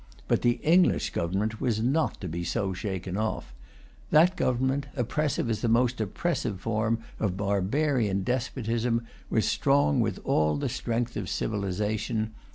[0.27, 3.53] But the English government was not to be so shaken off.
[4.09, 10.55] That government, oppressive as the most oppressive form of barbarian despotism, was strong with all
[10.57, 12.31] the strength of civilisation.